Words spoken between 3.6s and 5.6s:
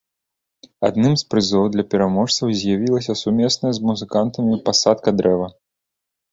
з музыкантамі пасадка дрэва.